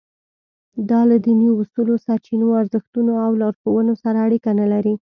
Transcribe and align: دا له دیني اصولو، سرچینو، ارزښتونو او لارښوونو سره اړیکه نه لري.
دا 0.89 1.01
له 1.09 1.15
دیني 1.25 1.47
اصولو، 1.59 1.95
سرچینو، 2.05 2.47
ارزښتونو 2.61 3.13
او 3.25 3.31
لارښوونو 3.41 3.93
سره 4.03 4.17
اړیکه 4.27 4.51
نه 4.61 4.65
لري. 4.73 4.93